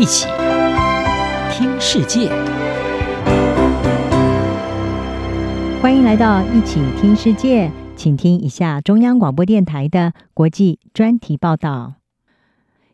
[0.00, 0.26] 一起
[1.52, 2.30] 听世界，
[5.82, 11.96] 欢迎来到一起听世界，请听一下中央广播电台的国际专题报道。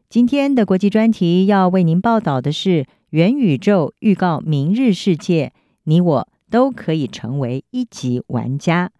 [0.08, 5.52] 今天的国际专题要为您报道的是元宇宙预告明日世界，
[5.84, 8.90] 你我都可以成为一级玩家。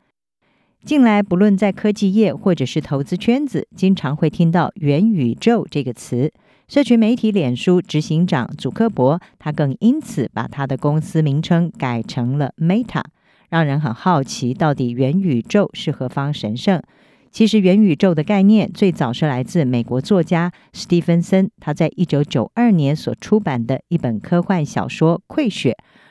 [0.85, 6.33] 近来，不论在科技业或者是投资圈子，经常会听到“元宇宙”这个词。
[6.69, 13.05] 社群媒体脸书执行长祖克伯，他更因此把他的公司名称改成了 Meta，
[13.49, 16.83] 让人很好奇，到底元宇宙是何方神圣？
[17.31, 25.71] 其实，元宇宙的概念最早是来自美国作家史蒂芬森，他在一九九二年所出版的一本科幻小说《溃雪》。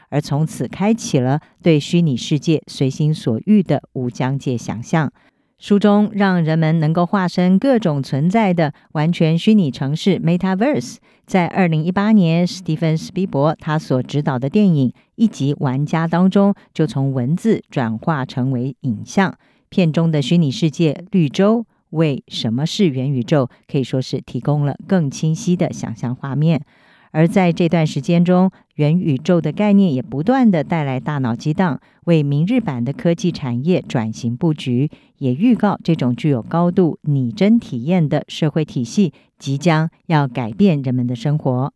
[0.09, 5.11] 而从此开启了对虚拟世界随心所欲的无疆界想象。
[5.57, 19.33] 书中让人们能够化身各种存在的完全虚拟城市 Metaverse，在二零一八年，史蒂芬·史匹柏他所执导的电影《一级玩家》当中，就从文字转化成为影像。
[19.69, 26.61] 片中的虚拟世界绿洲为什么是元宇宙，可以说是提供了更清晰的想象画面。
[27.11, 34.89] 而在这段时间中，元宇宙的概念也不断的带来大脑激荡，为明日版的科技产业转型布局，
[35.19, 41.73] 也预告这种具有高度拟真体验的社会体系即将要改变人们的生活。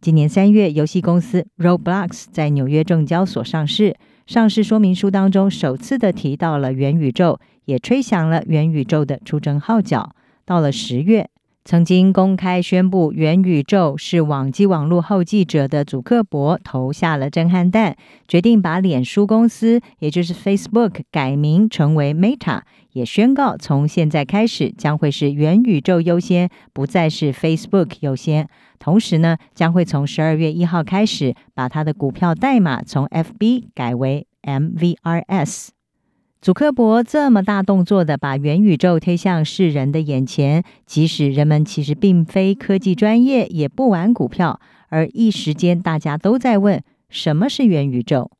[0.00, 10.14] 今年三月，游戏公司 Roblox 在纽约证交所上市，上市说明书当中首次的提到了元宇宙，也吹响了元宇宙的出征号角。
[10.44, 11.30] 到了十月。
[11.64, 17.96] 曾经公开宣布元宇宙是网际网络后继者的祖克伯投下了震撼弹，
[18.28, 22.60] 决定把脸书公司，也就是 Facebook 改名成为 Meta，
[22.92, 28.46] 也宣告从现在开始将会是元宇宙优先，不再是 Facebook 优先。
[28.78, 35.73] 同时呢，将会从十二月一号开始，把它的股票代码从 FB 改为 MVRS。
[36.44, 44.60] 祖克伯这么大动作的把元宇宙推向世人的眼前，即使人们其实并非科技专业，也不玩股票，
[44.90, 48.30] 而一时间大家都在问什么是元宇宙。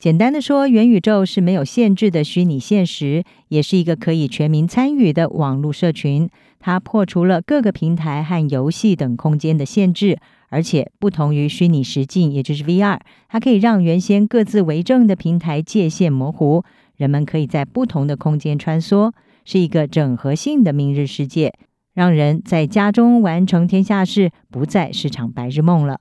[0.00, 6.28] 简单的说，元宇宙是没有限制的虚拟现实，也是一个可以全民参与的网络社群。
[6.58, 12.98] 它破除了各个平台和游戏等空间的限制，而且不同于虚拟实境，也就是 VR，
[13.28, 16.64] 它可以让原先各自为政的平台界限模糊。
[16.98, 19.12] 人们可以在不同的空间穿梭，
[19.44, 21.54] 是一个整合性的明日世界，
[21.94, 26.00] 让人在家中完成天下事，不再是场白日梦了。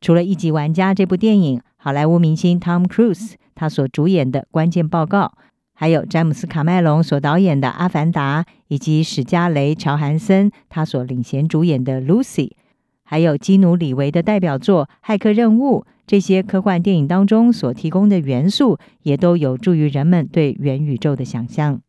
[0.00, 5.26] 除了《一级玩家》这部电影，好莱坞明星 Tom Cruise 他所主演的《关键报告》，
[5.74, 12.48] 还有詹姆斯·卡麦隆所导演的《阿凡达》，以及史嘉蕾·乔韩森他所领衔主演的《Lucy》，
[13.04, 15.84] 还有基努·里维的代表作《骇客任务》。
[16.08, 21.82] 这些科幻电影当中所提供的元素，也都有助于人们对元宇宙的想象。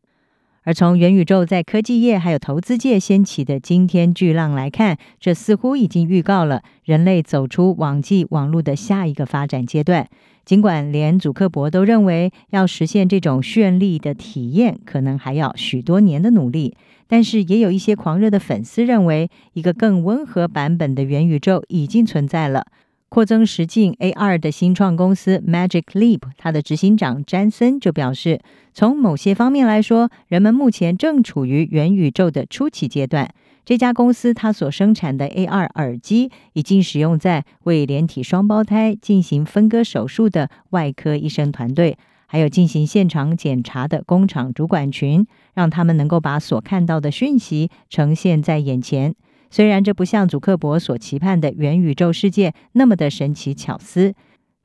[0.64, 10.06] 而从元宇宙在科技业还有投资界掀起的惊天巨浪来看，这似乎已经预告了人类走出网际网络的下一个发展阶段。
[10.44, 16.76] 尽管连祖克伯都认为要实现这种绚丽的体验，可能还要许多年的努力，
[17.08, 22.66] 但是也有一些狂热的粉丝认为，一个更温和版本的元宇宙已经存在了。
[23.10, 28.40] 扩增实境 AR 的新创公司 Magic Leap，它的执行长詹森就表示，
[28.72, 33.34] 从某些方面来说，人们目前正处于元宇宙的初期阶段。
[33.66, 41.98] 这家公司它所生产的 AR 耳机已经使用在为连体双胞胎进行分割手术的外科医生团队，
[42.28, 49.16] 还有进行现场检查的工厂主管群，让他们能够把所看到的讯息呈现在眼前。
[49.50, 54.14] 虽然这不像祖克伯所期盼的元宇宙世界那么的神奇巧思，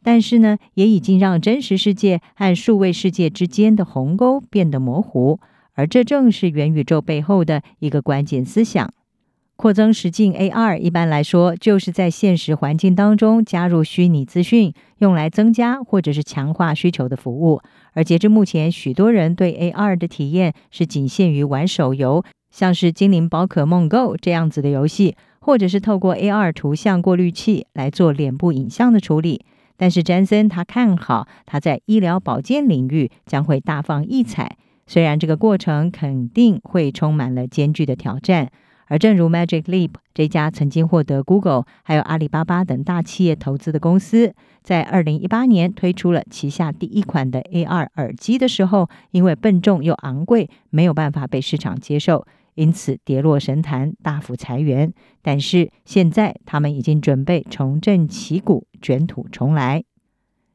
[0.03, 5.41] 但是呢，也已经让真实世界和数位世界之间的鸿沟变得模糊，
[5.73, 8.93] 而这正是元宇宙背后的一个关键思想。
[9.57, 17.63] 扩增实境 AR 一般来说就是在现实环境当中加入虚拟资讯，用来增加或者是强化需求的服务。
[17.93, 22.25] 而截至目前，许多人对 AR 的体验是仅限于玩手游。
[22.55, 29.45] 像是精灵宝可梦 Go 这样子的游戏，或者是透过 AR 图像过滤器来做脸部影像的处理。
[29.77, 34.57] 但是詹森他看好，他在医疗保健领域将会大放异彩。
[34.87, 38.49] 虽然这个过程肯定会充满了艰巨的挑战。
[38.87, 52.25] 而正如 Magic Leap 这家曾经获得 Google 还有阿里巴巴等大企业投资的公司，在二零一八年推出了旗下第一款的 AR 耳机的时候，因为笨重又昂贵，没有办法被市场接受。
[52.55, 54.93] 因此跌落神坛，大幅裁员。
[55.23, 59.85] 但是现在他们已经准备重振旗鼓，卷土重来。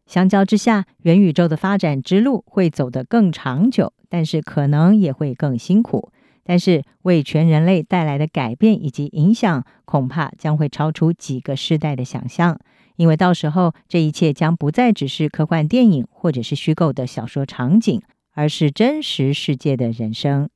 [0.06, 6.12] 相较之下，元宇宙的发展之路会走得更长久，但是可能也会更辛苦。
[6.44, 12.60] 但是为全人类带来的改变以及影响，恐怕将会超出几个世代的想象。
[12.95, 18.02] 因为到时候，这一切将不再只是科幻电影或者是虚构的小说场景，
[18.34, 20.50] 而是真实世界的人生。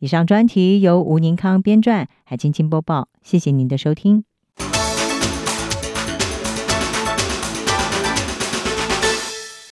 [0.00, 3.08] 以上专题由吴宁康编撰，海清清播报。
[3.22, 4.29] 谢谢您的收听。